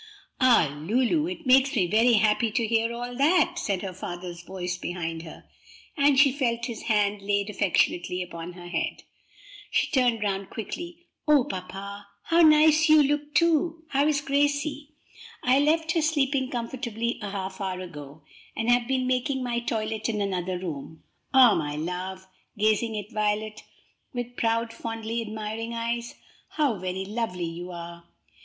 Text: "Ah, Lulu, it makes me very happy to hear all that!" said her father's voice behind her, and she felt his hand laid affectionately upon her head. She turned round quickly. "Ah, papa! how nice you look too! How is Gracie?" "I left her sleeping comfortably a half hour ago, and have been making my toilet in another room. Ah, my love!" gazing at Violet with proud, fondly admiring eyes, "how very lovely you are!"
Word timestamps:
"Ah, 0.39 0.75
Lulu, 0.81 1.27
it 1.27 1.45
makes 1.45 1.75
me 1.75 1.85
very 1.85 2.13
happy 2.13 2.49
to 2.49 2.65
hear 2.65 2.91
all 2.91 3.15
that!" 3.15 3.59
said 3.59 3.83
her 3.83 3.93
father's 3.93 4.41
voice 4.41 4.75
behind 4.75 5.21
her, 5.21 5.43
and 5.95 6.17
she 6.17 6.31
felt 6.31 6.65
his 6.65 6.81
hand 6.89 7.21
laid 7.21 7.51
affectionately 7.51 8.23
upon 8.23 8.53
her 8.53 8.67
head. 8.69 9.03
She 9.69 9.91
turned 9.91 10.23
round 10.23 10.49
quickly. 10.49 11.05
"Ah, 11.27 11.43
papa! 11.43 12.07
how 12.23 12.41
nice 12.41 12.89
you 12.89 13.03
look 13.03 13.35
too! 13.35 13.83
How 13.89 14.07
is 14.07 14.21
Gracie?" 14.21 14.89
"I 15.43 15.59
left 15.59 15.91
her 15.91 16.01
sleeping 16.01 16.49
comfortably 16.49 17.19
a 17.21 17.29
half 17.29 17.61
hour 17.61 17.79
ago, 17.79 18.23
and 18.55 18.71
have 18.71 18.87
been 18.87 19.05
making 19.05 19.43
my 19.43 19.59
toilet 19.59 20.09
in 20.09 20.19
another 20.19 20.57
room. 20.57 21.03
Ah, 21.31 21.53
my 21.53 21.75
love!" 21.75 22.25
gazing 22.57 22.97
at 22.97 23.11
Violet 23.11 23.61
with 24.15 24.35
proud, 24.35 24.73
fondly 24.73 25.21
admiring 25.21 25.75
eyes, 25.75 26.15
"how 26.53 26.79
very 26.79 27.05
lovely 27.05 27.45
you 27.45 27.69
are!" 27.69 28.05